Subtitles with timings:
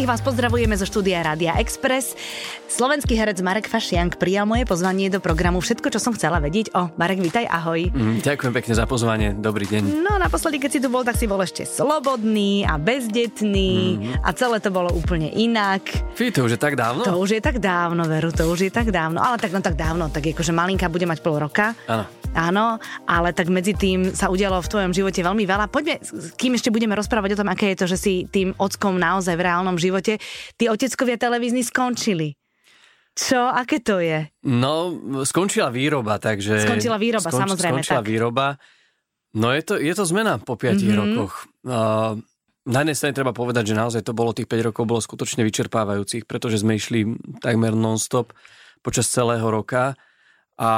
[0.00, 2.16] Všetkých vás pozdravujeme zo štúdia Rádia Express.
[2.72, 6.72] Slovenský herec Marek Fašiank prijal moje pozvanie do programu Všetko, čo som chcela vedieť.
[6.72, 7.92] O, Marek, vítaj, ahoj.
[7.92, 10.00] Mm, ďakujem pekne za pozvanie, dobrý deň.
[10.00, 14.24] No, naposledy, keď si tu bol, tak si bol ešte slobodný a bezdetný mm-hmm.
[14.24, 15.84] a celé to bolo úplne inak.
[16.16, 17.04] Fí, to už je tak dávno?
[17.04, 19.20] To už je tak dávno, veru, to už je tak dávno.
[19.20, 21.76] Ale tak no tak dávno, tak akože malinka bude mať pol roka.
[21.84, 22.08] Áno.
[22.30, 22.78] Áno,
[23.10, 25.66] ale tak medzi tým sa udialo v tvojom živote veľmi veľa.
[25.66, 25.98] Poďme,
[26.38, 29.50] kým ešte budeme rozprávať o tom, aké je to, že si tým ockom naozaj v
[29.50, 29.89] reálnom živote,
[30.54, 32.38] tí oteckovia televízni skončili.
[33.18, 33.50] Čo?
[33.50, 34.30] Aké to je?
[34.46, 34.94] No,
[35.26, 36.62] skončila výroba, takže...
[36.62, 37.82] Skončila výroba, skonč, samozrejme.
[37.82, 38.08] Skončila tak.
[38.08, 38.46] výroba.
[39.34, 40.94] No je to, je to zmena po 5 mm-hmm.
[40.94, 41.32] rokoch.
[41.66, 42.18] Uh,
[42.70, 46.26] na jednej strane treba povedať, že naozaj to bolo tých 5 rokov bolo skutočne vyčerpávajúcich,
[46.26, 47.06] pretože sme išli
[47.42, 48.34] takmer non-stop
[48.80, 49.98] počas celého roka
[50.60, 50.72] a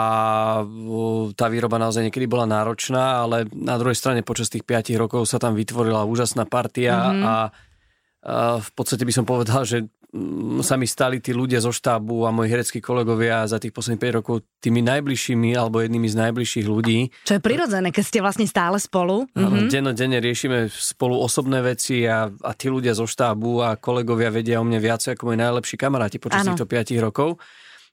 [1.34, 5.42] tá výroba naozaj niekedy bola náročná, ale na druhej strane počas tých 5 rokov sa
[5.42, 7.22] tam vytvorila úžasná partia mm-hmm.
[7.26, 7.34] a
[8.62, 12.30] v podstate by som povedal, že mm, sa mi stali tí ľudia zo štábu a
[12.30, 17.10] moji hereckí kolegovia za tých posledných 5 rokov tými najbližšími alebo jednými z najbližších ľudí.
[17.26, 19.26] Čo je prirodzené, keď ste vlastne stále spolu.
[19.34, 19.66] Mm-hmm.
[19.74, 24.64] Dennodenne riešime spolu osobné veci a, a tí ľudia zo štábu a kolegovia vedia o
[24.64, 26.54] mne viac ako moji najlepší kamaráti počas ano.
[26.54, 27.42] týchto 5 rokov.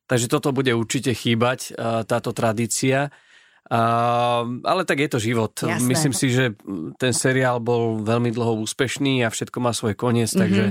[0.10, 1.78] Takže toto bude určite chýbať,
[2.10, 3.14] táto tradícia.
[3.70, 5.54] Ale tak je to život.
[5.54, 5.86] Jasné.
[5.86, 6.58] Myslím si, že
[6.98, 10.42] ten seriál bol veľmi dlho úspešný a všetko má svoj koniec, mm-hmm.
[10.42, 10.64] takže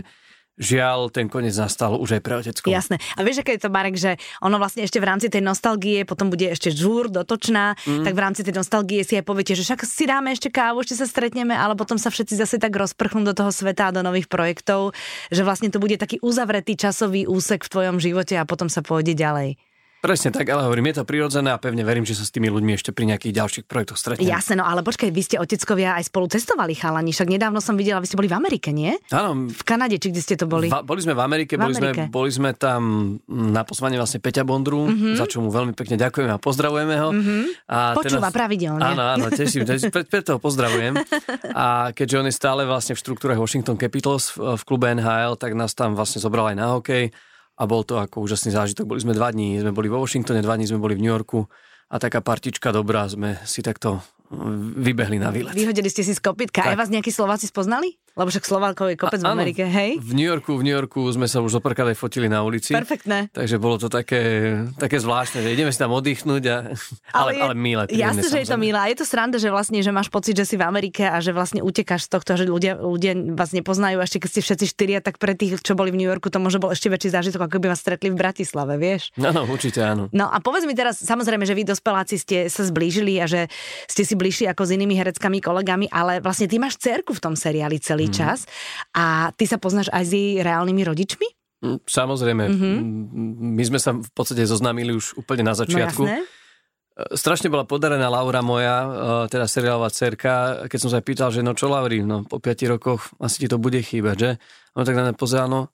[0.58, 2.66] žiaľ, ten koniec nastal už aj pre otecko.
[2.66, 2.98] Jasné.
[3.14, 6.34] A vieš, aké je to, Marek, že ono vlastne ešte v rámci tej nostalgie, potom
[6.34, 8.02] bude ešte žúr, dotočná, mm.
[8.02, 10.98] tak v rámci tej nostalgie si aj poviete, že však si dáme ešte kávu, ešte
[10.98, 14.26] sa stretneme, ale potom sa všetci zase tak rozprchnú do toho sveta a do nových
[14.26, 14.98] projektov,
[15.30, 19.14] že vlastne to bude taký uzavretý časový úsek v tvojom živote a potom sa pôjde
[19.14, 19.67] ďalej.
[19.98, 22.78] Presne tak, ale hovorím, je to prirodzené a pevne verím, že sa s tými ľuďmi
[22.78, 24.30] ešte pri nejakých ďalších projektoch stretneme.
[24.30, 27.98] Jasné, no ale počkaj, vy ste oteckovia aj spolu testovali chalani, však nedávno som videla,
[27.98, 28.94] vy ste boli v Amerike, nie?
[29.10, 29.50] Áno.
[29.50, 30.70] V Kanade, či kde ste to boli?
[30.70, 32.02] Va, boli sme v Amerike, v boli, Amerike.
[32.06, 32.80] Sme, boli sme tam
[33.26, 35.18] na pozvanie vlastne Peťa Bondru, mm-hmm.
[35.18, 37.08] za čo mu veľmi pekne ďakujeme a pozdravujeme ho.
[37.10, 37.42] Mm-hmm.
[37.66, 38.82] A Počúva teraz, pravidelne.
[38.86, 40.94] Áno, áno, teším, teším preto ho pozdravujem.
[41.58, 45.58] A keďže on je stále vlastne v štruktúre Washington Capitals v, v klube NHL, tak
[45.58, 47.10] nás tam vlastne zobral aj na hokej
[47.58, 48.86] a bol to ako úžasný zážitok.
[48.86, 51.42] Boli sme dva dní, sme boli vo Washingtone, dva dní sme boli v New Yorku
[51.90, 53.98] a taká partička dobrá sme si takto
[54.78, 55.56] vybehli na výlet.
[55.56, 56.60] Vyhodili ste si z kopitka.
[56.60, 56.76] Tak.
[56.76, 57.96] Aj vás nejakí Slováci spoznali?
[58.18, 60.02] Lebo však Slovákov je kopec a, v Amerike, hej?
[60.02, 62.74] V New Yorku, v New Yorku sme sa už zoprkrát aj fotili na ulici.
[62.74, 63.30] Perfektné.
[63.30, 66.56] Takže bolo to také, také zvláštne, že ideme si tam oddychnúť, a,
[67.14, 67.82] ale, ale, je, ale milé.
[67.94, 68.74] Jasne, že je to milé.
[68.74, 71.30] A je to sranda, že vlastne, že máš pocit, že si v Amerike a že
[71.30, 74.02] vlastne utekáš z tohto, že ľudia, ľudia vás nepoznajú.
[74.02, 76.58] Ešte keď ste všetci štyria, tak pre tých, čo boli v New Yorku, to môže
[76.58, 79.14] bol ešte väčší zážitok, ako by vás stretli v Bratislave, vieš?
[79.14, 80.10] No, no, určite áno.
[80.10, 83.46] No a povedz mi teraz, samozrejme, že vy dospeláci ste sa zblížili a že
[83.86, 87.38] ste si bližší ako s inými hereckami, kolegami, ale vlastne ty máš cerku v tom
[87.38, 88.16] seriáli celý mm.
[88.16, 88.38] čas
[88.96, 91.28] a ty sa poznáš aj s jej reálnymi rodičmi?
[91.58, 92.44] Mm, samozrejme.
[92.54, 92.74] Mm-hmm.
[93.58, 96.02] My sme sa v podstate zoznámili už úplne na začiatku.
[96.06, 96.38] No jasné.
[96.98, 98.88] E, strašne bola podarená Laura moja, e,
[99.30, 103.14] teda seriálová cerka, keď som sa pýtal, že no čo Lauri, no po 5 rokoch
[103.22, 104.30] asi ti to bude chýbať, že?
[104.74, 105.70] No tak na mňa pozerá, no,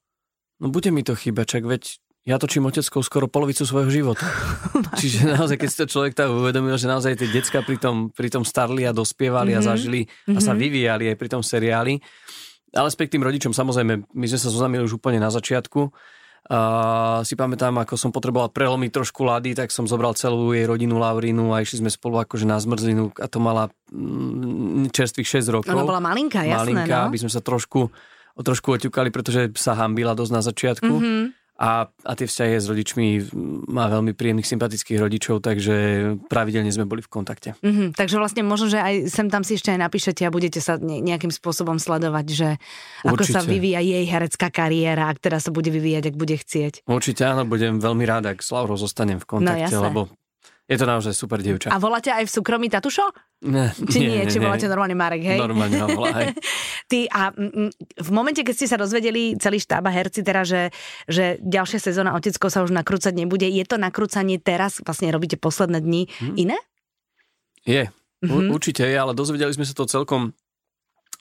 [0.60, 4.24] no bude mi to chýbať, čak veď ja točím oteckou skoro polovicu svojho života.
[5.00, 8.32] Čiže naozaj, keď si to človek tak uvedomil, že naozaj tie decka pri tom, pri
[8.32, 9.60] tom starli a dospievali mm-hmm.
[9.60, 9.68] a mhm.
[9.68, 10.36] zažili mm-hmm.
[10.36, 10.60] a sa mhm.
[10.60, 12.00] vyvíjali aj pri tom seriáli.
[12.74, 15.94] Ale späť tým rodičom, samozrejme, my sme sa zoznamili už úplne na začiatku.
[16.44, 21.00] Uh, si pamätám, ako som potreboval prelomiť trošku lady, tak som zobral celú jej rodinu
[21.00, 25.72] Laurinu a išli sme spolu akože na zmrzlinu a to mala mm, čerstvých 6 rokov.
[25.72, 26.84] Ona bola malinká, jasné.
[26.84, 27.08] Malinká, no?
[27.08, 27.88] aby sme sa trošku,
[28.36, 30.92] trošku oťukali, pretože sa hambila dosť na začiatku.
[30.92, 33.06] Mm-hmm a, a tie vzťahy s rodičmi
[33.70, 35.74] má veľmi príjemných, sympatických rodičov, takže
[36.26, 37.54] pravidelne sme boli v kontakte.
[37.62, 40.82] Mm-hmm, takže vlastne možno, že aj sem tam si ešte aj napíšete a budete sa
[40.82, 42.48] nejakým spôsobom sledovať, že
[43.06, 43.06] Určite.
[43.06, 46.74] ako sa vyvíja jej herecká kariéra, ak teda sa bude vyvíjať, ak bude chcieť.
[46.90, 50.00] Určite áno, budem veľmi rád, ak s Laurou zostanem v kontakte, no, lebo
[50.64, 51.68] je to naozaj super dievča.
[51.68, 53.04] A voláte aj v súkromí Tatušo?
[53.44, 54.48] Ne, Či nie, nie, či nie.
[54.48, 55.36] voláte normálne Marek, hej?
[55.36, 56.32] Normálne ho volá, hej.
[56.90, 60.72] Ty a m, v momente, keď ste sa dozvedeli celý štáb a herci teda, že,
[61.04, 65.84] že ďalšia sezóna Otecko sa už nakrúcať nebude, je to nakrúcanie teraz, vlastne robíte posledné
[65.84, 66.36] dni, hmm.
[66.40, 66.56] iné?
[67.68, 67.92] Je,
[68.24, 68.48] mm-hmm.
[68.48, 70.32] určite je, ale dozvedeli sme sa to celkom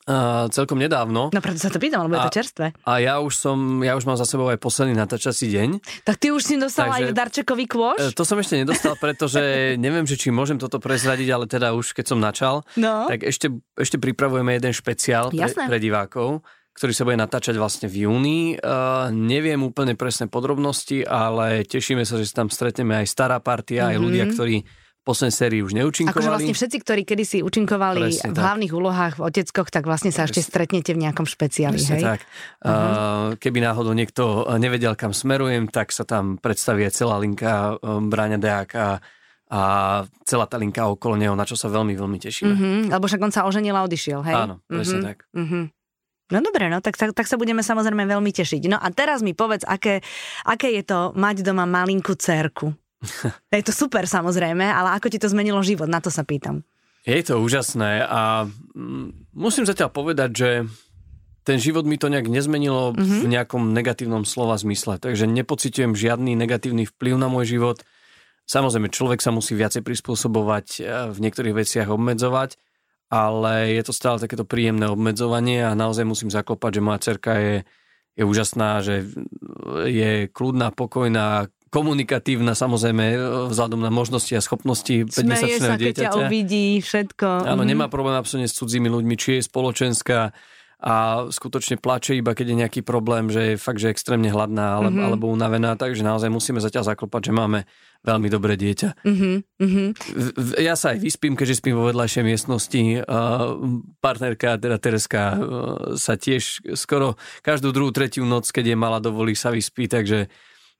[0.03, 1.31] Uh, celkom nedávno.
[1.31, 2.75] No preto sa to pýtam, lebo a, je to čerstvé.
[2.83, 5.79] A ja už som, ja už mám za sebou aj posledný natáčací deň.
[6.03, 7.99] Tak ty už si dostal aj darčekový kôš?
[7.99, 9.39] E, to som ešte nedostal, pretože
[9.83, 13.07] neviem, že či môžem toto prezradiť, ale teda už keď som načal, no.
[13.07, 13.47] tak ešte,
[13.79, 18.57] ešte pripravujeme jeden špeciál pre, pre divákov ktorý sa bude natáčať vlastne v júni.
[18.57, 23.85] Uh, neviem úplne presné podrobnosti, ale tešíme sa, že sa tam stretneme aj stará partia,
[23.85, 23.93] mm-hmm.
[23.93, 24.57] aj ľudia, ktorí
[25.03, 26.15] poslednej sérii už neúčinkovali.
[26.15, 28.43] Akože vlastne všetci, ktorí kedysi účinkovali Presne v tak.
[28.43, 30.31] hlavných úlohách v Oteckoch, tak vlastne sa Presne.
[30.31, 32.03] ešte stretnete v nejakom špeciáli, Presne hej?
[32.07, 32.19] tak.
[32.63, 33.35] Uh-huh.
[33.35, 39.03] Keby náhodou niekto nevedel, kam smerujem, tak sa tam predstavie celá linka um, Bráňa Deáka
[39.51, 39.61] a
[40.23, 42.53] celá tá linka okolo neho, na čo sa veľmi, veľmi tešíme.
[42.55, 42.81] Uh-huh.
[42.89, 44.35] Lebo však on sa oženil a odišiel, hej?
[44.39, 45.09] Áno, presne uh-huh.
[45.11, 45.17] tak.
[45.35, 45.67] Uh-huh.
[46.31, 48.71] No dobre, no tak, tak, tak sa budeme samozrejme veľmi tešiť.
[48.71, 50.01] No a teraz mi povedz, aké,
[50.47, 52.73] aké je to mať doma malinkú cerku.
[53.51, 56.63] Je to super samozrejme, ale ako ti to zmenilo život, na to sa pýtam.
[57.03, 60.49] Je to úžasné a mm, musím zatiaľ povedať, že
[61.43, 63.19] ten život mi to nejak nezmenilo mm-hmm.
[63.19, 67.83] v nejakom negatívnom slova zmysle, takže nepocitujem žiadny negatívny vplyv na môj život.
[68.47, 70.83] Samozrejme, človek sa musí viacej prispôsobovať,
[71.15, 72.59] v niektorých veciach obmedzovať,
[73.11, 77.55] ale je to stále takéto príjemné obmedzovanie a naozaj musím zaklopať, že moja cerka je,
[78.15, 79.07] je úžasná, že
[79.87, 83.17] je kľudná, pokojná, komunikatívna, samozrejme,
[83.49, 86.13] vzhľadom na možnosti a schopnosti 5-mesačného dieťaťa.
[86.13, 87.49] Smeje sa, uvidí, všetko.
[87.49, 87.71] Áno, mm-hmm.
[87.73, 90.29] nemá problém absolútne s cudzími ľuďmi, či je spoločenská
[90.83, 90.95] a
[91.31, 94.91] skutočne plače iba keď je nejaký problém, že je fakt, že je extrémne hladná ale,
[94.91, 95.05] mm-hmm.
[95.07, 97.63] alebo unavená, takže naozaj musíme zatiaľ zaklopať, že máme
[98.03, 99.07] veľmi dobré dieťa.
[99.07, 99.85] Mm-hmm.
[100.59, 102.99] Ja sa aj vyspím, keďže spím vo vedľajšej miestnosti.
[104.03, 105.39] Partnerka, teda Tereska,
[105.95, 110.27] sa tiež skoro každú druhú, tretiu noc, keď je mala dovolí, sa vyspí, takže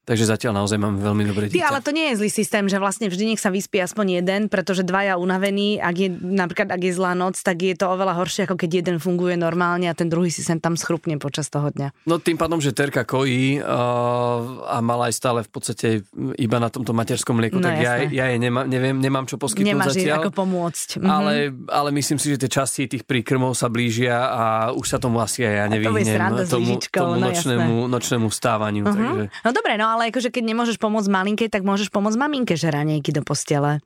[0.04, 1.56] Takže zatiaľ naozaj mám veľmi dobré dieťa.
[1.56, 4.42] Ty, ale to nie je zlý systém, že vlastne vždy nech sa vyspí aspoň jeden,
[4.52, 8.44] pretože dvaja unavení, ak je napríklad ak je zlá noc, tak je to oveľa horšie,
[8.44, 12.04] ako keď jeden funguje normálne a ten druhý si sem tam schrupne počas toho dňa.
[12.04, 15.88] No tým pádom, že Terka kojí uh, a mala aj stále v podstate
[16.36, 19.72] iba na tomto materskom mlieku, no, tak ja, ja jej nemá, neviem, nemám čo poskytnúť
[19.72, 20.20] Nemáš zatiaľ.
[20.20, 21.00] ako pomôcť.
[21.00, 21.08] Mhm.
[21.08, 21.34] Ale,
[21.72, 24.44] ale myslím si, že tie časti tých príkrmov sa blížia a
[24.76, 28.84] už sa tomu asi aj ja nevyhnem tomu, tomu no, nočnému, nočnému vstávaniu.
[28.84, 28.92] Uh-huh.
[28.92, 29.24] Takže...
[29.48, 33.14] No dobre, no ale akože keď nemôžeš pomôcť malinke, tak môžeš pomôcť maminke, že ranejky
[33.14, 33.80] do postele.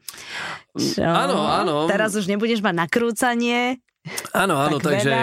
[0.74, 1.04] Čo?
[1.04, 1.86] Áno, áno.
[1.92, 3.83] Teraz už nebudeš mať nakrúcanie,
[4.31, 5.15] Áno, áno, tak takže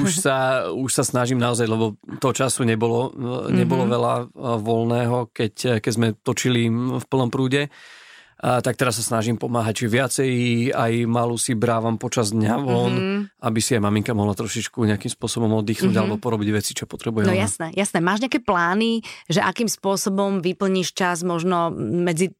[0.00, 3.12] už sa, už sa snažím naozaj, lebo to času nebolo,
[3.52, 3.96] nebolo mm-hmm.
[4.00, 4.14] veľa
[4.64, 7.68] voľného, keď, keď sme točili v plnom prúde.
[8.40, 10.30] A tak teraz sa snažím pomáhať, či viacej
[10.72, 13.20] aj malú si brávam počas dňa von, mm-hmm.
[13.44, 16.08] aby si aj maminka mohla trošičku nejakým spôsobom oddychnúť mm-hmm.
[16.08, 17.28] alebo porobiť veci, čo potrebuje.
[17.28, 18.00] No jasné, jasné.
[18.00, 22.32] Máš nejaké plány, že akým spôsobom vyplníš čas možno medzi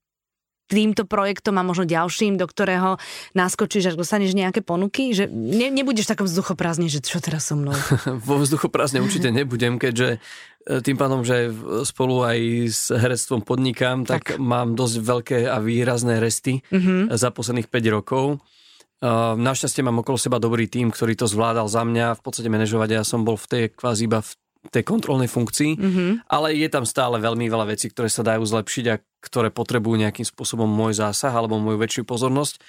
[0.71, 3.03] týmto projektom a možno ďalším, do ktorého
[3.35, 5.11] naskočíš, až dostaneš nejaké ponuky?
[5.11, 7.75] Že ne, nebudeš takom vzduchoprázdne, že čo teraz so mnou?
[8.27, 10.23] Vo vzduchoprázdne určite nebudem, keďže
[10.61, 11.49] tým pádom, že
[11.89, 17.17] spolu aj s herectvom podnikám, tak, tak mám dosť veľké a výrazné resty mm-hmm.
[17.17, 18.37] za posledných 5 rokov.
[18.37, 19.09] E,
[19.41, 22.89] našťastie mám okolo seba dobrý tým, ktorý to zvládal za mňa v podstate manažovať.
[22.93, 24.31] Ja som bol v tej kvázi iba v
[24.69, 26.11] tej kontrolnej funkcii, mm-hmm.
[26.29, 30.29] ale je tam stále veľmi veľa vecí, ktoré sa dajú zlepšiť a ktoré potrebujú nejakým
[30.29, 32.61] spôsobom môj zásah alebo moju väčšiu pozornosť.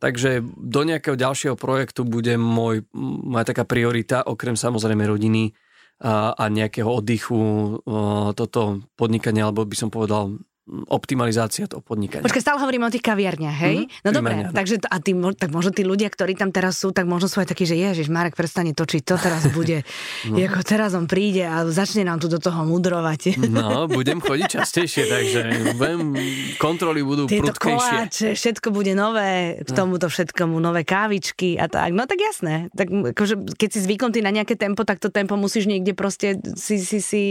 [0.00, 5.56] Takže do nejakého ďalšieho projektu bude môj, moja taká priorita, okrem samozrejme rodiny
[6.00, 7.40] a, a nejakého oddychu,
[8.32, 10.40] toto podnikanie, alebo by som povedal
[10.86, 12.22] optimalizácia toho podnikania.
[12.22, 13.76] Počkaj, stále hovoríme o tých kaviarniach, hej?
[13.84, 14.04] Mm-hmm.
[14.06, 17.26] No dobre, takže a tí, tak možno tí ľudia, ktorí tam teraz sú, tak možno
[17.26, 19.82] sú aj takí, že ježiš, Marek prestane točiť, to teraz bude,
[20.30, 20.38] no.
[20.38, 23.42] ako teraz on príde a začne nám tu do toho mudrovať.
[23.50, 25.40] No, budem chodiť častejšie, takže
[25.74, 26.14] budem,
[26.62, 27.74] kontroly budú Tieto prudkejšie.
[27.74, 29.76] koláče, všetko bude nové, k no.
[29.76, 31.90] tomuto všetkomu, nové kávičky a tak.
[31.90, 35.66] No tak jasné, tak akože, keď si zvyknutý na nejaké tempo, tak to tempo musíš
[35.66, 37.24] niekde proste si, si, si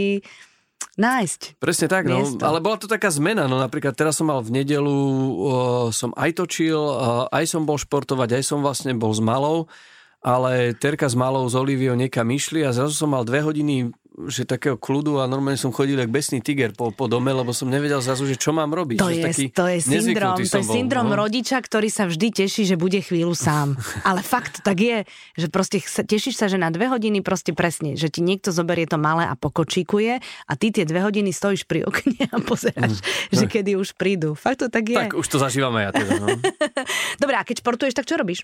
[1.00, 1.64] nájsť.
[1.64, 2.20] Presne tak, no.
[2.44, 5.54] ale bola to taká zmena, no napríklad teraz som mal v nedelu, o,
[5.96, 9.72] som aj točil, o, aj som bol športovať, aj som vlastne bol s malou,
[10.20, 13.92] ale Terka s malou s Oliviou niekam išli a zrazu som mal dve hodiny
[14.28, 17.72] že takého kľudu a normálne som chodil ako besný tiger po, po dome, lebo som
[17.72, 19.00] nevedel zrazu, že čo mám robiť.
[19.00, 21.16] To, je, taký to je syndrom, to je syndrom no?
[21.16, 23.80] rodiča, ktorý sa vždy teší, že bude chvíľu sám.
[24.10, 25.08] Ale fakt tak je,
[25.40, 29.00] že proste tešíš sa, že na dve hodiny proste presne, že ti niekto zoberie to
[29.00, 33.32] malé a pokočíkuje a ty tie dve hodiny stojíš pri okne a pozeráš, mm.
[33.40, 34.36] že kedy už prídu.
[34.36, 35.00] Fakt to tak je.
[35.00, 36.20] Tak už to zažívame ja teda.
[36.20, 36.28] No.
[37.24, 38.44] Dobre, a keď športuješ, tak čo robíš?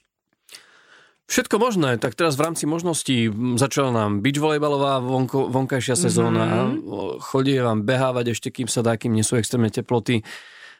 [1.25, 7.17] Všetko možné, tak teraz v rámci možností začala nám beach volejbalová vonko, vonkajšia sezóna, mm-hmm.
[7.17, 10.21] chodí vám behávať ešte, kým sa dá, kým nie sú extrémne teploty.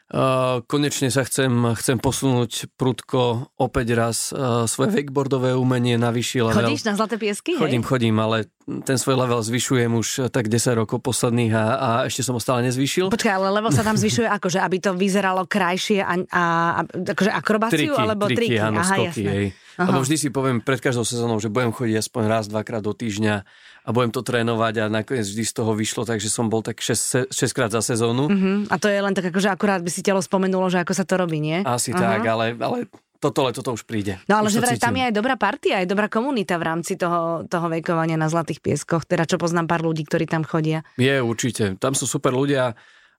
[0.06, 6.46] Uh, konečne sa chcem, chcem posunúť prudko opäť raz uh, svoje wakeboardové umenie na vyšší
[6.46, 6.62] level.
[6.62, 7.58] Chodíš na Zlaté piesky?
[7.58, 7.90] Chodím, hej?
[7.90, 12.34] chodím, ale ten svoj level zvyšujem už tak 10 rokov posledných a, a ešte som
[12.34, 13.14] ho stále nezvyšil.
[13.14, 16.44] Počkaj, ale level sa tam zvyšuje ako, že aby to vyzeralo krajšie a, a,
[16.74, 18.58] a akože akrobáciu triky, alebo triky?
[18.58, 18.58] triky?
[18.58, 19.30] Áno, Aha, skoky, jasné.
[19.30, 19.46] hej.
[19.76, 23.44] Lebo vždy si poviem pred každou sezónou, že budem chodiť aspoň raz, dvakrát do týždňa
[23.86, 27.30] a budem to trénovať a nakoniec vždy z toho vyšlo, takže som bol tak 6,
[27.30, 28.26] 6 krát za sezónu.
[28.26, 28.66] Uh-huh.
[28.66, 31.14] A to je len tak, akože akurát by si telo spomenulo, že ako sa to
[31.14, 31.62] robí, nie?
[31.62, 32.18] Asi Aha.
[32.18, 34.20] tak, ale, ale toto leto to už príde.
[34.28, 36.94] No ale už že vraj tam je aj dobrá partia, aj dobrá komunita v rámci
[36.94, 40.84] toho, toho vekovania na Zlatých pieskoch, teda čo poznám pár ľudí, ktorí tam chodia.
[41.00, 41.74] Je, určite.
[41.80, 42.76] Tam sú super ľudia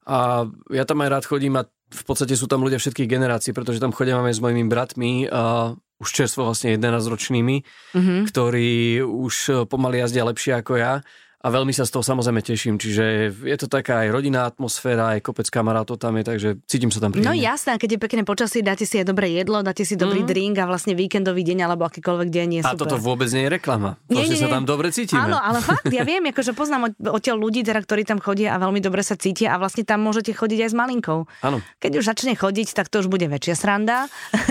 [0.07, 3.79] a ja tam aj rád chodím a v podstate sú tam ľudia všetkých generácií, pretože
[3.79, 7.55] tam chodíme s mojimi bratmi, a už čerstvo vlastne 11-ročnými,
[7.95, 8.21] Uh-huh.
[8.27, 11.01] ktorí už pomaly jazdia lepšie ako ja
[11.47, 12.75] a veľmi sa z toho samozrejme teším.
[12.75, 13.03] Čiže
[13.41, 17.09] je to taká aj rodinná atmosféra, aj kopec kamarátov tam je, takže cítim sa tam
[17.09, 17.39] No príjemne.
[17.39, 20.27] jasné, a keď je pekné počasie, dáte si aj dobré jedlo, dáte si dobrý Mhm.
[20.27, 22.79] drink a vlastne víkendový deň alebo akýkoľvek deň je a super.
[22.83, 23.95] toto vôbec nie je reklama.
[24.05, 24.53] Nie, Proste nie, sa nie.
[24.53, 25.23] tam dobre cítime.
[25.23, 28.59] Áno, ale fakt, ja viem, akože poznám od- odtiaľ ľudí, teda, ktorí tam chodia a
[28.59, 31.23] veľmi dobre sa cítia a vlastne tam môžete chodiť aj s malinkou.
[31.39, 34.09] Áno, Keď už začne chodiť, tak to už bude väčšia sranda,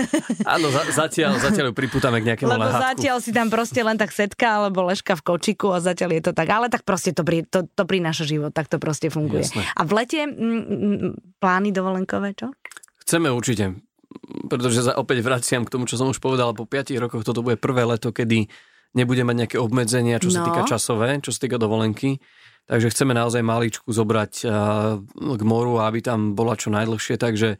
[0.47, 2.85] áno za, zatiaľ, zatiaľ ju pripútame k nejakému lebo lehátku.
[2.95, 6.31] zatiaľ si tam proste len tak setka alebo ležka v kočiku a zatiaľ je to
[6.31, 6.47] tak.
[6.47, 9.43] Ale tak proste to, pri, to, to prináša život, tak to proste funguje.
[9.43, 9.67] Jasné.
[9.75, 11.11] A v lete mm, mm,
[11.43, 12.55] plány dovolenkové, čo?
[13.03, 13.75] Chceme určite,
[14.47, 17.59] pretože sa opäť vraciam k tomu, čo som už povedal, po 5 rokoch toto bude
[17.59, 18.47] prvé leto, kedy
[18.95, 20.47] nebude mať nejaké obmedzenia, čo sa No.
[20.47, 22.23] týka časové, čo sa týka dovolenky.
[22.67, 24.43] Takže chceme naozaj maličku zobrať
[25.15, 27.59] k moru, aby tam bola čo najdlhšie, takže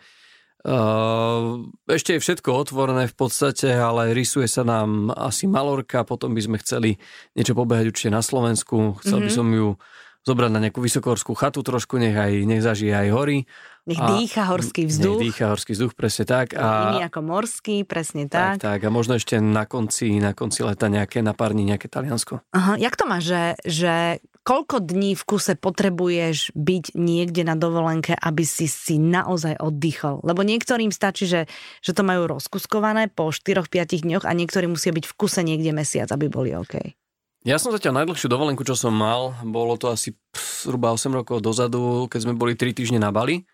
[1.87, 6.57] ešte je všetko otvorené v podstate, ale rysuje sa nám asi Malorka, potom by sme
[6.59, 6.99] chceli
[7.33, 8.99] niečo pobehať určite na Slovensku.
[8.99, 9.35] Chcel by Mhm.
[9.35, 9.67] som ju
[10.27, 13.47] zobrať na nejakú vysokorskú chatu trošku, nech, aj, nech zažije aj hory.
[13.87, 15.23] Nech A- dýcha horský vzduch.
[15.23, 16.51] Nech dýcha horský vzduch, presne tak.
[16.51, 18.83] Iný A, ako morský, presne tak, tak.
[18.83, 18.83] tak.
[18.83, 22.43] A možno ešte na konci, na konci leta nejaké na pár dní, nejaké Taliansko.
[22.51, 23.93] Aha, jak to máš, že, že
[24.43, 30.19] koľko dní v kuse potrebuješ byť niekde na dovolenke, aby si si naozaj oddychol?
[30.27, 31.47] Lebo niektorým stačí, že,
[31.79, 36.11] že to majú rozkuskované po 4-5 dňoch a niektorí musia byť v kuse niekde mesiac,
[36.11, 36.91] aby boli OK.
[37.47, 42.11] Ja som zatiaľ najdlhšiu dovolenku, čo som mal, bolo to asi zhruba 8 rokov dozadu,
[42.11, 43.47] keď sme boli 3 týždne na Bali.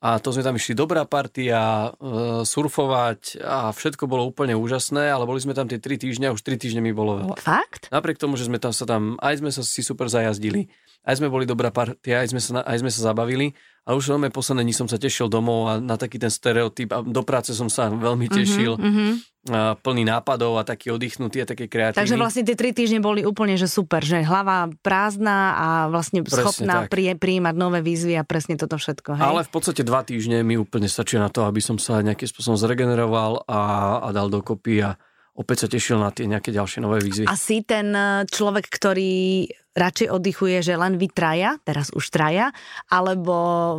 [0.00, 5.28] A to sme tam išli dobrá partia, e, surfovať a všetko bolo úplne úžasné, ale
[5.28, 7.36] boli sme tam tie 3 týždne a už 3 týždne mi bolo veľa.
[7.36, 7.92] Fakt?
[7.92, 10.72] Napriek tomu, že sme tam sa tam, aj sme sa si super zajazdili,
[11.06, 13.54] aj sme boli dobrá partia, aj sme sa, aj sme sa zabavili,
[13.86, 16.98] ale už veľmi posledné dní som sa tešil domov a na taký ten stereotyp a
[17.00, 19.06] do práce som sa veľmi tešil, Mhm.
[19.46, 22.02] a plný nápadov a taký oddychnutý a taký kreatívny.
[22.02, 26.42] Takže vlastne tie tri týždne boli úplne že super, že hlava prázdna a vlastne Presne
[26.42, 26.90] schopná tak.
[26.90, 29.14] prie, prijímať nové výzvy a presne toto všetko.
[29.14, 29.22] Hej?
[29.22, 32.58] Ale v podstate dva týždne mi úplne stačí na to, aby som sa nejakým spôsobom
[32.58, 33.60] zregeneroval a,
[34.02, 34.98] a dal dokopy a
[35.38, 37.30] opäť sa tešil na tie nejaké ďalšie nové výzvy.
[37.30, 39.46] A si ten eh, človek, ktorý
[39.76, 42.50] radšej oddychuje, že len vy traja, teraz už traja,
[42.88, 43.34] alebo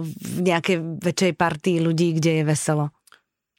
[0.06, 2.94] v nejakej väčšej partii ľudí, kde je veselo?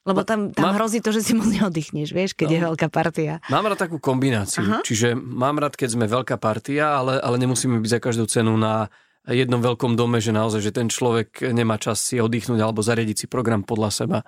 [0.07, 2.53] Lebo tam, tam Mám- hrozí to, že si moc neoddychneš, vieš, keď No.
[2.55, 3.43] je veľká partia.
[3.51, 4.79] Mám rád takú kombináciu, Aha.
[4.81, 8.87] čiže mám rád, keď sme veľká partia, ale, ale nemusíme byť za každú cenu na
[9.27, 13.25] jednom veľkom dome, že naozaj, že ten človek nemá čas si oddychnúť alebo zariadiť si
[13.27, 14.19] program podľa seba.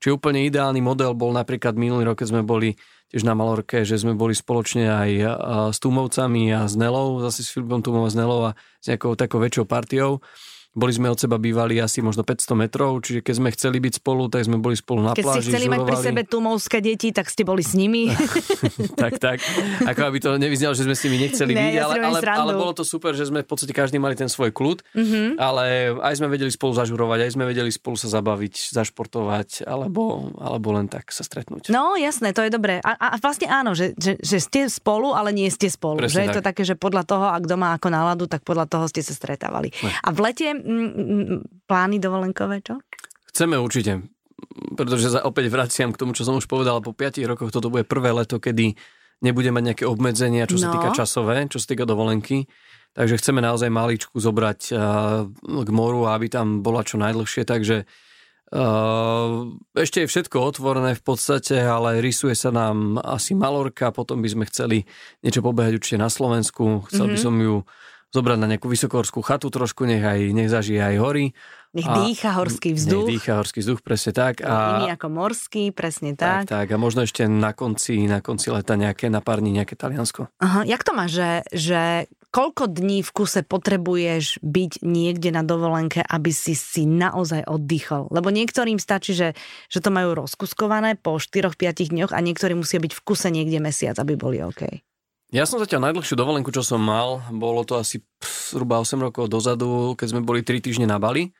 [0.00, 2.74] Čiže úplne ideálny model bol napríklad minulý rok, keď sme boli
[3.08, 5.10] tiež na Malorke, že sme boli spoločne aj
[5.72, 8.50] s Tumovcami a s Nelou, zase s Filipom Tumov a s Nelou a
[8.80, 10.20] s nejakou takou väčšou partiou.
[10.70, 14.28] Boli sme od seba bývali asi možno 500 metrov, čiže keď sme chceli byť spolu,
[14.28, 16.06] tak sme boli spolu na Keď pláži, ste chceli mať pri žurovali.
[16.06, 18.12] sebe tumovské deti, tak ste boli s nimi.
[19.02, 19.40] tak, tak.
[19.82, 22.52] Ako aby to nevyznalo, že sme s nimi nechceli Ne, byť, ja ale, ale, ale
[22.54, 25.36] bolo to super, že sme v podstate každý mali ten svoj kľud, Mhm.
[25.36, 25.64] ale
[25.96, 30.86] aj sme vedeli spolu zažurovať, aj sme vedeli spolu sa zabaviť, zašportovať, alebo, alebo len
[30.86, 31.68] tak sa stretnúť.
[31.68, 32.78] No jasné, to je dobré.
[32.80, 36.02] A, a vlastne áno, že, že, že ste spolu, ale nie ste spolu.
[36.02, 36.48] Presne že je to tak.
[36.54, 39.70] také, že podľa toho, ak doma ako náladu, tak podľa toho ste sa stretávali.
[39.78, 39.90] Ne.
[39.96, 40.46] A v lete
[41.64, 42.78] plány dovolenkové, čo?
[43.28, 44.02] Chceme určite,
[44.74, 47.82] pretože sa opäť vraciam k tomu, čo som už povedal, po 5 rokoch toto bude
[47.82, 48.74] prvé leto, kedy
[49.18, 50.74] nebude mať nejaké obmedzenia, čo sa No.
[50.74, 52.46] týka časové, čo sa týka dovolenky.
[52.90, 54.78] Takže chceme naozaj maličku zobrať a,
[55.38, 57.86] k moru, aby tam bola čo najdlhšie, takže
[58.48, 59.44] Uh,
[59.76, 64.48] ešte je všetko otvorené v podstate, ale rysuje sa nám asi Malorka, potom by sme
[64.48, 64.88] chceli
[65.20, 66.80] niečo pobehať určite na Slovensku.
[66.88, 67.22] Chcel by Mhm.
[67.22, 67.54] som ju
[68.08, 71.26] zobrať na nejakú vysokorskú chatu trošku, nech, aj, nech zažije aj hory.
[71.76, 73.08] Nech A- dýcha horský Nech vzduch.
[73.12, 74.40] dýcha horský vzduch, presne tak.
[74.40, 76.64] Iný A, ako morský, presne tak, tak.
[76.64, 76.66] tak.
[76.72, 80.32] A možno ešte na konci, na konci leta nejaké na pár dní nejaké Taliansko.
[80.40, 81.80] Aha, jak to máš, že, že
[82.32, 88.08] koľko dní v kuse potrebuješ byť niekde na dovolenke, aby si si naozaj oddychol?
[88.08, 89.36] Lebo niektorým stačí, že,
[89.68, 94.00] že to majú rozkuskované po 4-5 dňoch a niektorí musia byť v kuse niekde mesiac,
[94.00, 94.64] aby boli OK.
[95.28, 99.92] Ja som zatiaľ najdlhšiu dovolenku, čo som mal, bolo to asi zhruba 8 rokov dozadu,
[99.92, 101.36] keď sme boli 3 týždne na Bali.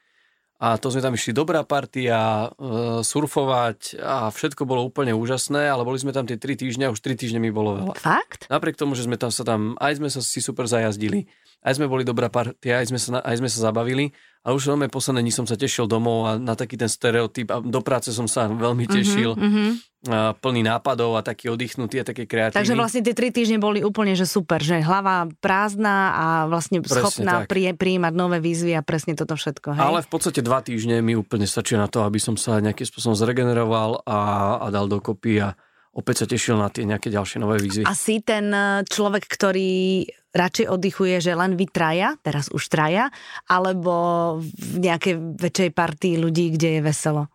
[0.60, 5.88] A to sme tam išli dobrá partia, e, surfovať a všetko bolo úplne úžasné, ale
[5.88, 7.94] boli sme tam tie 3 týždne a už 3 týždne mi bolo veľa.
[7.96, 8.44] Fakt?
[8.52, 11.30] Napriek tomu, že sme tam sa tam, aj sme sa si super zajazdili,
[11.62, 14.14] aj sme boli dobrá partia, aj sme sa, aj sme sa zabavili,
[14.48, 17.60] a už veľmi posledné dní som sa tešil domov a na taký ten stereotyp a
[17.60, 19.30] do práce som sa veľmi mhm, tešil.
[19.36, 19.70] Mm-hmm.
[20.08, 22.54] A plný nápadov a taký oddychnutý a taký kreatívny.
[22.54, 27.02] Takže vlastne tie tri týždne boli úplne že super, že hlava prázdna a vlastne presne
[27.02, 29.74] schopná pri, prijímať nové výzvy a presne toto všetko.
[29.74, 29.82] Hej?
[29.82, 33.18] Ale v podstate dva týždne mi úplne stačí na to, aby som sa nejakým spôsobom
[33.18, 34.18] zregeneroval a,
[34.62, 35.58] a dal dokopy a
[35.98, 37.82] opäť sa tešil na tie nejaké ďalšie nové výzvy.
[37.82, 38.54] A si ten
[38.86, 43.08] človek, ktorý radšej oddychuje, že len vy traja, teraz už traja,
[43.48, 47.32] alebo v nejakej väčšej partii ľudí, kde je veselo?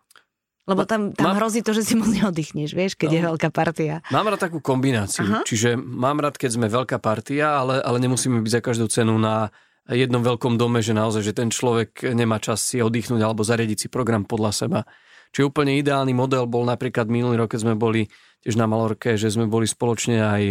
[0.64, 3.48] Lebo tam, tam mám, hrozí to, že si moc neoddychneš, vieš, keď no, je veľká
[3.52, 4.00] partia.
[4.08, 5.28] Mám rád takú kombináciu.
[5.28, 5.40] Aha.
[5.44, 9.52] Čiže mám rád, keď sme veľká partia, ale, ale nemusíme byť za každú cenu na
[9.84, 13.88] jednom veľkom dome, že naozaj, že ten človek nemá čas si oddychnúť alebo zariadiť si
[13.92, 14.80] program podľa seba.
[15.36, 18.08] Čiže úplne ideálny model bol napríklad minulý rok, keď sme boli
[18.44, 20.42] tiež na Malorke, že sme boli spoločne aj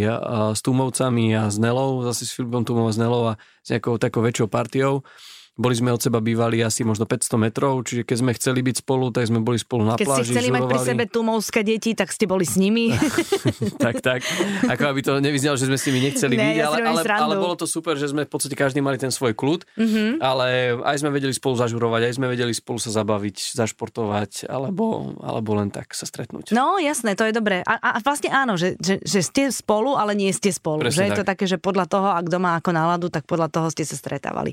[0.58, 4.02] s Tumovcami a s Nelou, zase s Filipom Tumov a s Nelou a s nejakou
[4.02, 5.06] takou väčšou partiou.
[5.54, 9.14] Boli sme od seba bývali asi možno 500 metrov, čiže keď sme chceli byť spolu,
[9.14, 10.18] tak sme boli spolu na keď pláži.
[10.18, 10.66] Keď ste chceli žurovali.
[10.66, 12.90] mať pri sebe tumovské deti, tak ste boli s nimi.
[13.84, 14.26] tak, tak.
[14.66, 17.54] Ako aby to nevyznelo, že sme s nimi nechceli byť, ja ale, ale, ale, bolo
[17.54, 20.10] to super, že sme v podstate každý mali ten svoj kľud, mm-hmm.
[20.18, 25.54] ale aj sme vedeli spolu zažurovať, aj sme vedeli spolu sa zabaviť, zašportovať, alebo, alebo
[25.54, 26.50] len tak sa stretnúť.
[26.50, 27.62] No jasné, to je dobré.
[27.62, 30.82] A, a vlastne áno, že, že, že ste spolu, ale nie ste spolu.
[30.82, 31.08] Presne že tak.
[31.14, 33.94] je to také, že podľa toho, ak doma ako náladu, tak podľa toho ste sa
[33.94, 34.50] stretávali.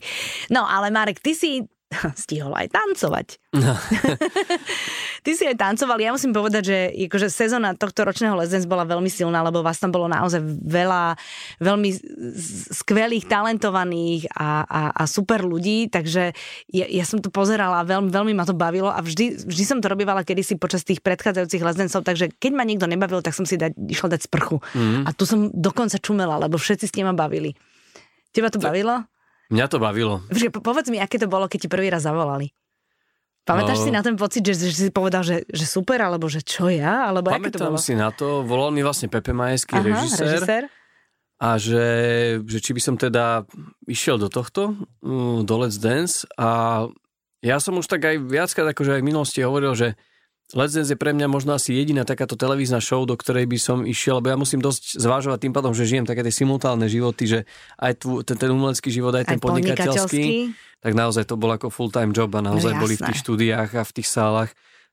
[0.53, 1.65] No ale Marek, ty si
[2.23, 3.27] stihol aj tancovať.
[3.55, 3.75] No.
[5.25, 6.01] Ty si aj tancoval.
[6.01, 9.93] Ja musím povedať, že akože sezóna tohto ročného Let's bola veľmi silná, lebo vás tam
[9.93, 11.19] bolo naozaj veľa
[11.61, 11.89] veľmi
[12.73, 16.33] skvelých, talentovaných a, a, a super ľudí, takže
[16.73, 19.77] ja, ja som to pozerala a veľmi, veľmi ma to bavilo a vždy, vždy som
[19.77, 23.59] to robievala kedysi počas tých predchádzajúcich Let's takže keď ma niekto nebavil, tak som si
[23.59, 24.57] dať, išla dať sprchu.
[24.73, 25.05] Mm.
[25.05, 27.53] A tu som dokonca čumela, lebo všetci s ma bavili.
[28.31, 29.10] Teba to bavilo?
[29.51, 30.23] Mňa to bavilo.
[30.31, 32.55] Počkej, povedz mi, aké to bolo, keď ti prvý raz zavolali.
[33.41, 36.45] Pamätáš no, si na ten pocit, že, že si povedal, že, že super, alebo že
[36.45, 37.09] čo ja?
[37.09, 37.81] Alebo pamätám to bolo?
[37.81, 40.63] si na to, volal mi vlastne Pepe Majeský, Aha, režisér, režisér.
[41.41, 41.85] A že,
[42.45, 43.49] že či by som teda
[43.89, 46.29] išiel do tohto, mm, do Let's Dance.
[46.37, 46.85] A
[47.41, 49.97] ja som už tak aj viackrát akože aj v minulosti hovoril, že
[50.51, 53.77] Let's Dance je pre mňa možno asi jediná takáto televízna show, do ktorej by som
[53.87, 57.39] išiel, lebo ja musím dosť zvážovať tým pádom, že žijem také tie simultálne životy, že
[57.79, 60.51] aj tu, ten, ten umelecký život, aj ten aj podnikateľský,
[60.83, 63.83] tak naozaj to bol ako full-time job a naozaj no, boli v tých štúdiách a
[63.87, 64.51] v tých sálach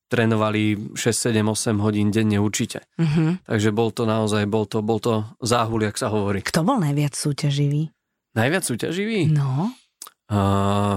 [0.09, 2.89] trénovali 6, 7, 8 hodín denne určite.
[2.97, 3.45] Mm-hmm.
[3.45, 6.41] Takže bol to naozaj, bol to, bol to záhul, jak sa hovorí.
[6.41, 7.93] Kto bol najviac súťaživý?
[8.33, 9.29] Najviac súťaživý?
[9.29, 9.69] No.
[10.33, 10.97] Uh,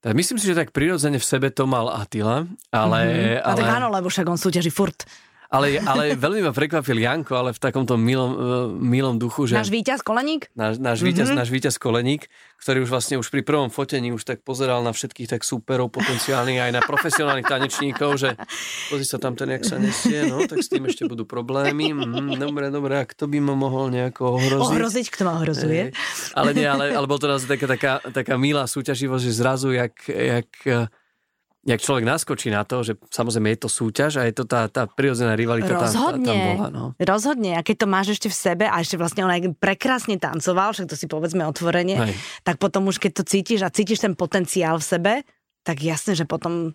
[0.00, 2.98] tak myslím si, že tak prirodzene v sebe to mal Attila, ale...
[3.04, 3.44] Mm-hmm.
[3.44, 3.52] ale...
[3.52, 5.04] A tak áno, lebo však on súťaží furt.
[5.50, 8.38] Ale, ale veľmi ma prekvapil Janko, ale v takomto milom, e,
[8.70, 9.58] milom duchu, že...
[9.58, 10.46] Náš víťaz Koleník?
[10.54, 11.08] Náš, náš, mm-hmm.
[11.10, 12.30] víťaz, náš víťaz Koleník,
[12.62, 16.70] ktorý už vlastne už pri prvom fotení už tak pozeral na všetkých tak súperov potenciálnych,
[16.70, 18.38] aj na profesionálnych tanečníkov, že
[18.94, 21.98] pozri sa tam ten, jak sa nesie, no, tak s tým ešte budú problémy.
[21.98, 24.70] Mm, dobre, dobre, a kto by ma mohol nejako ohroziť?
[24.70, 25.90] Ohroziť, kto ma ohrozuje.
[25.90, 29.74] E, ale nie, ale, ale bol to naozaj taká, taká, taká milá súťaživosť, že zrazu,
[29.74, 30.46] jak, jak
[31.60, 34.88] jak človek naskočí na to, že samozrejme je to súťaž a je to tá, tá
[34.88, 36.24] prirodzená rivalita Rozhodne.
[36.24, 36.68] tam, tam bola.
[36.72, 36.84] No.
[36.96, 37.56] Rozhodne.
[37.56, 40.88] A keď to máš ešte v sebe a ešte vlastne on aj prekrásne tancoval, však
[40.88, 42.14] to si povedzme otvorene, Hej.
[42.48, 45.12] tak potom už keď to cítiš a cítiš ten potenciál v sebe,
[45.60, 46.72] tak jasne, že potom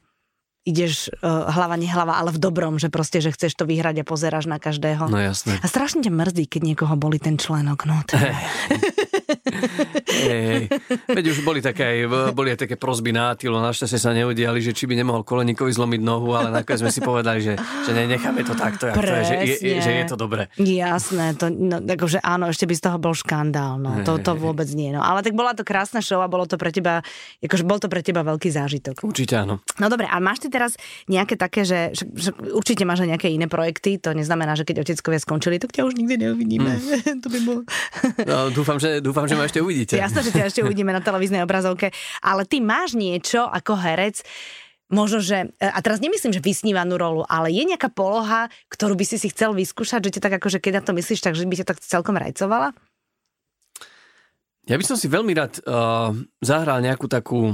[0.66, 4.50] ideš uh, hlava, nehlava, ale v dobrom, že proste, že chceš to vyhrať a pozeráš
[4.50, 5.06] na každého.
[5.14, 5.62] No jasné.
[5.62, 7.86] A strašne ťa mrzí, keď niekoho boli ten členok.
[7.86, 8.34] No, teda.
[10.26, 10.66] hey,
[11.06, 14.90] Veď už boli také, boli aj také prozby na Atilu, našťastie sa neudiali, že či
[14.90, 17.54] by nemohol Koleníkovi zlomiť nohu, ale nakoniec sme si povedali, že,
[17.86, 20.50] že necháme to takto, jak to je, že, je, že je to dobré.
[20.58, 24.66] Jasné, to, no, akože áno, ešte by z toho bol škandál, no, to, to vôbec
[24.74, 24.90] nie.
[24.90, 25.06] No.
[25.06, 27.06] Ale tak bola to krásna show a bolo to pre teba,
[27.38, 29.06] akože bol to pre teba veľký zážitok.
[29.06, 29.62] Určite áno.
[29.78, 30.80] No dobre, a máš ty teraz
[31.12, 34.88] nejaké také, že, že, že určite máš aj nejaké iné projekty, to neznamená, že keď
[34.88, 36.72] oteckovia skončili, tak ťa už nikdy neuvidíme.
[36.72, 37.20] Mm.
[37.24, 37.62] to by bolo...
[38.24, 40.00] no, dúfam, že, dúfam, že ma ešte uvidíte.
[40.00, 41.92] Jasné, že ťa ešte uvidíme na televíznej obrazovke,
[42.24, 44.24] ale ty máš niečo ako herec,
[44.88, 49.18] možno, že, a teraz nemyslím, že vysnívanú rolu, ale je nejaká poloha, ktorú by si
[49.18, 51.68] si chcel vyskúšať, že ťa tak akože keď na to myslíš, tak že by ťa
[51.68, 52.72] tak celkom rajcovala?
[54.66, 56.10] Ja by som si veľmi rád uh,
[56.42, 57.54] zahral nejakú takú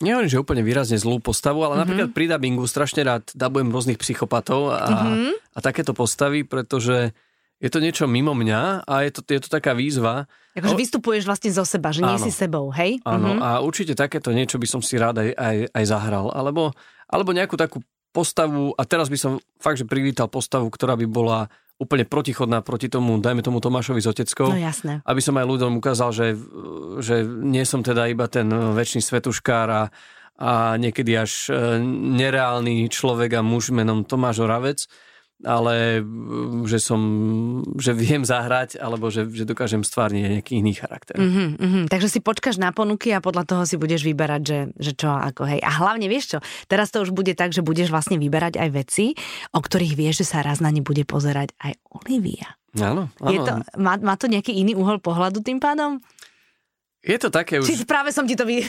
[0.00, 1.82] Nehovorím, že úplne výrazne zlú postavu, ale mm-hmm.
[1.84, 5.32] napríklad pri dubbingu strašne rád dabujem rôznych psychopatov a, mm-hmm.
[5.52, 7.12] a takéto postavy, pretože
[7.60, 10.24] je to niečo mimo mňa a je to, je to taká výzva.
[10.56, 13.04] Akože vystupuješ vlastne zo seba, že nie áno, si sebou, hej?
[13.04, 13.44] Áno, mm-hmm.
[13.44, 16.32] a určite takéto niečo by som si rád aj, aj, aj zahral.
[16.32, 16.72] Alebo,
[17.04, 17.84] alebo nejakú takú
[18.16, 22.92] postavu, a teraz by som fakt, že privítal postavu, ktorá by bola úplne protichodná proti
[22.92, 24.52] tomu, dajme tomu Tomášovi z Oteckou.
[24.52, 25.00] No jasné.
[25.08, 26.26] Aby som aj ľuďom ukázal, že,
[27.00, 29.82] že nie som teda iba ten väčší svetuškár a,
[30.36, 31.80] a niekedy až e,
[32.20, 34.84] nereálny človek a muž menom Tomáš Oravec,
[35.44, 37.00] ale mm, že som,
[37.80, 41.16] že viem zahrať, alebo že, že dokážem stvárniť nejaký iný charakter.
[41.16, 41.84] Mm-hmm, mm-hmm.
[41.88, 45.48] Takže si počkáš na ponuky a podľa toho si budeš vyberať, že, že čo ako
[45.48, 45.60] hej.
[45.64, 49.16] A hlavne vieš čo, teraz to už bude tak, že budeš vlastne vyberať aj veci,
[49.56, 52.60] o ktorých vieš, že sa raz na ne bude pozerať aj Olivia.
[52.78, 53.32] Áno, áno.
[53.32, 55.98] Je to, má, má to nejaký iný uhol pohľadu tým pádom?
[57.00, 57.64] Je to také už...
[57.64, 58.60] Či práve som ti to vy...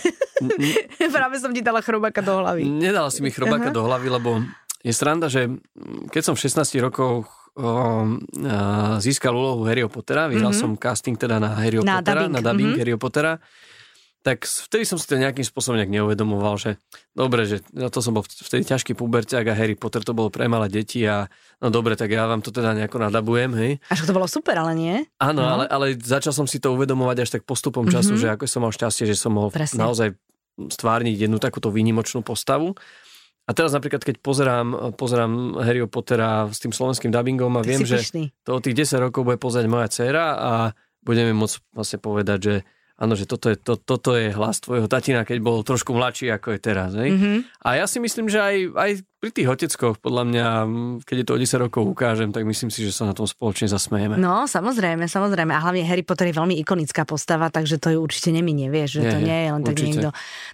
[1.20, 2.64] práve som ti dala chrobáka do hlavy.
[2.64, 3.76] Nedala si mi chrobáka uh-huh.
[3.76, 4.40] do hlavy, lebo
[4.82, 5.50] je sranda, že
[6.10, 7.66] keď som v 16 rokoch o,
[8.98, 10.76] získal úlohu Harryho Pottera, vyhral mm-hmm.
[10.76, 12.34] som casting teda na Harryho na Pottera, dubbing.
[12.34, 12.82] na dubbing mm-hmm.
[12.82, 13.34] Harryho Pottera,
[14.22, 16.78] tak vtedy som si to nejakým spôsobom nejak neuvedomoval, že
[17.18, 20.46] dobre, že ja to som bol vtedy ťažký puberťák a Harry Potter to bolo pre
[20.46, 21.26] malé deti a
[21.58, 23.72] no dobre, tak ja vám to teda nejako nadabujem, hej.
[23.90, 24.96] Až to bolo super, ale nie?
[25.18, 25.50] Áno, no.
[25.50, 28.22] ale, ale začal som si to uvedomovať až tak postupom času, mm-hmm.
[28.30, 29.82] že ako som mal šťastie, že som mohol Presne.
[29.82, 30.14] naozaj
[30.70, 32.78] stvárniť jednu takúto výnimočnú postavu.
[33.52, 37.84] A teraz napríklad, keď pozerám, pozerám Harryho Pottera s tým slovenským dubbingom a Ty viem,
[37.84, 38.00] že
[38.48, 40.52] to o tých 10 rokov bude pozrieť moja dcéra a
[41.04, 42.56] budeme môcť vlastne povedať, že
[43.02, 46.54] áno, že toto je, to, toto je hlas tvojho tatina, keď bol trošku mladší, ako
[46.54, 46.94] je teraz.
[46.94, 47.18] Hej?
[47.18, 47.38] Mm-hmm.
[47.66, 50.48] A ja si myslím, že aj, aj pri tých oteckoch, podľa mňa,
[51.02, 53.66] keď je to o 10 rokov ukážem, tak myslím si, že sa na tom spoločne
[53.66, 54.22] zasmejeme.
[54.22, 55.50] No, samozrejme, samozrejme.
[55.50, 59.02] A hlavne Harry Potter je veľmi ikonická postava, takže to ju určite neminie, vieš, že
[59.02, 60.10] nie, to nie je len tak niekto.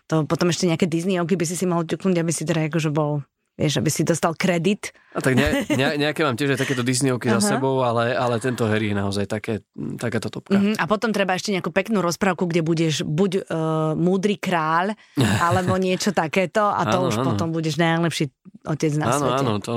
[0.08, 3.28] To potom ešte nejaké Disney by si si mohol ťuknúť, aby si teda akože bol
[3.58, 4.94] vieš, aby si dostal kredit.
[5.18, 7.42] A tak ne, ne, nejaké mám tiež aj takéto Disneyovky uh-huh.
[7.42, 9.66] za sebou, ale, ale tento Harry je naozaj také,
[9.98, 10.56] takáto topka.
[10.56, 10.78] Uh-huh.
[10.78, 14.94] A potom treba ešte nejakú peknú rozprávku, kde budeš buď uh, múdry kráľ,
[15.50, 17.26] alebo niečo takéto a to áno, už áno.
[17.34, 18.30] potom budeš najlepší
[18.70, 19.42] otec na áno, svete.
[19.42, 19.74] Áno, to,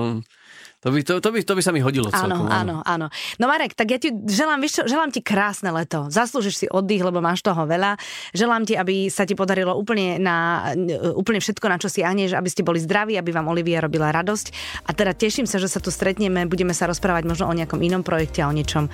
[0.80, 2.48] to by, to, to, by, to by sa mi hodilo celkom.
[2.48, 3.06] Áno, áno, áno.
[3.36, 6.08] No Marek, tak ja ti želám, vieš čo, želám ti krásne leto.
[6.08, 8.00] Zaslúžiš si oddych, lebo máš toho veľa.
[8.32, 10.72] Želám ti, aby sa ti podarilo úplne, na,
[11.12, 14.46] úplne všetko, na čo si ahneš, aby ste boli zdraví, aby vám Olivia robila radosť.
[14.88, 18.00] A teda teším sa, že sa tu stretneme, budeme sa rozprávať možno o nejakom inom
[18.00, 18.88] projekte a o niečom,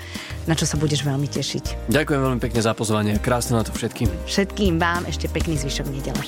[0.50, 1.86] na čo sa budeš veľmi tešiť.
[1.86, 3.14] Ďakujem veľmi pekne za pozvanie.
[3.22, 4.10] Krásne na to všetkým.
[4.26, 6.22] Všetkým vám ešte pekný zvyšok nedele.